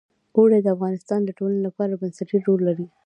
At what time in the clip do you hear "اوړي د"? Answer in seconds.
0.37-0.67